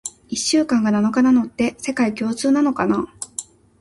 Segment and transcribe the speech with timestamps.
[0.29, 3.05] 一週間が七日なのって、世界共通なのかな？